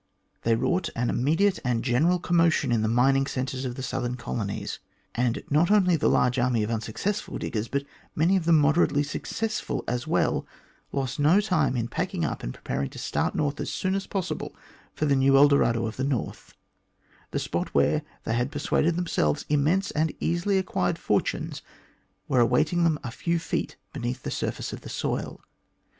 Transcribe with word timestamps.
They 0.41 0.55
wrought 0.55 0.89
an 0.95 1.09
94 1.09 1.13
THE 1.13 1.13
GLADSTONE 1.13 1.13
COLONY 1.13 1.21
immediate 1.21 1.59
and 1.63 1.83
general 1.85 2.19
commotion 2.19 2.71
in 2.71 2.81
the 2.81 2.87
mining 2.87 3.27
centres 3.27 3.65
of 3.65 3.75
the 3.75 3.83
southern 3.83 4.15
colonies, 4.17 4.79
and 5.13 5.43
not 5.51 5.69
only 5.69 5.95
the 5.95 6.09
large 6.09 6.39
army 6.39 6.63
of 6.63 6.71
unsuccessful 6.71 7.37
diggers, 7.37 7.67
but 7.67 7.85
many 8.15 8.35
of 8.35 8.45
the 8.45 8.51
moderately 8.51 9.03
successful 9.03 9.83
as 9.87 10.07
well, 10.07 10.47
lost 10.91 11.19
no 11.19 11.39
time 11.39 11.77
in 11.77 11.87
packing 11.87 12.25
up 12.25 12.41
and 12.41 12.55
preparing 12.55 12.89
to 12.89 12.97
start 12.97 13.35
as 13.59 13.69
soon 13.69 13.93
as 13.93 14.07
possible 14.07 14.55
for 14.95 15.05
the 15.05 15.15
new 15.15 15.37
El 15.37 15.47
Dorado 15.47 15.85
of 15.85 15.97
the 15.97 16.03
North, 16.03 16.55
the 17.29 17.37
spot 17.37 17.69
where, 17.75 18.01
they 18.23 18.33
had 18.33 18.51
persuaded 18.51 18.95
themselves, 18.95 19.45
immense 19.49 19.91
and 19.91 20.15
easily 20.19 20.57
acquired 20.57 20.97
fortunes 20.97 21.61
were 22.27 22.39
awaiting 22.39 22.83
them 22.83 22.97
a 23.03 23.11
few 23.11 23.37
feet 23.37 23.77
beneath 23.93 24.23
the 24.23 24.31
surface 24.31 24.73
of 24.73 24.81
the 24.81 24.89
soil. 24.89 25.41